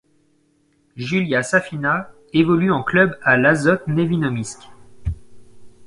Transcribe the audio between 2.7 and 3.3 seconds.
en club